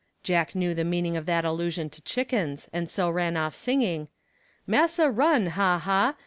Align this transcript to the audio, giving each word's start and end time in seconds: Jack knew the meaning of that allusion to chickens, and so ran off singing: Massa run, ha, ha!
Jack 0.23 0.55
knew 0.55 0.73
the 0.73 0.83
meaning 0.83 1.15
of 1.15 1.27
that 1.27 1.45
allusion 1.45 1.87
to 1.91 2.01
chickens, 2.01 2.67
and 2.73 2.89
so 2.89 3.07
ran 3.07 3.37
off 3.37 3.53
singing: 3.53 4.07
Massa 4.65 5.11
run, 5.11 5.45
ha, 5.51 5.77
ha! 5.77 6.15